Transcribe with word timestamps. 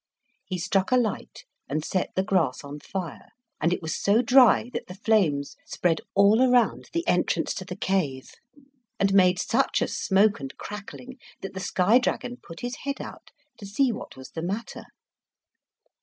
He 0.45 0.57
struck 0.57 0.91
a 0.91 0.97
light, 0.97 1.45
and 1.69 1.85
set 1.85 2.09
the 2.15 2.23
grass 2.23 2.63
on 2.63 2.79
fire, 2.79 3.27
and 3.61 3.71
it 3.71 3.83
was 3.83 3.95
so 3.95 4.23
dry 4.23 4.71
that 4.73 4.87
the 4.87 4.95
flames 4.95 5.55
spread 5.67 6.01
all 6.15 6.41
around 6.41 6.89
the 6.91 7.07
entrance 7.07 7.53
to 7.53 7.65
the 7.65 7.75
cave, 7.75 8.31
and 8.99 9.13
made 9.13 9.37
such 9.37 9.79
a 9.79 9.87
smoke 9.87 10.39
and 10.39 10.57
crackling 10.57 11.19
that 11.41 11.53
the 11.53 11.59
sky 11.59 11.99
dragon 11.99 12.37
put 12.41 12.61
his 12.61 12.77
head 12.77 12.99
out 12.99 13.29
to 13.59 13.65
see 13.67 13.91
what 13.91 14.17
was 14.17 14.31
the 14.31 14.41
matter. 14.41 14.85